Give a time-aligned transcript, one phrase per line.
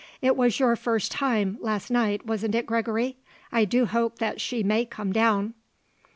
[0.19, 3.17] It was your first time, last night, wasn't it, Gregory?
[3.51, 5.53] I do hope that she may come down."